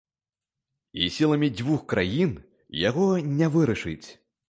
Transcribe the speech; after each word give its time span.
І 1.01 1.09
сіламі 1.17 1.51
дзвюх 1.59 1.85
краін 1.93 2.35
яго 2.89 3.07
не 3.39 3.55
вырашыць. 3.59 4.07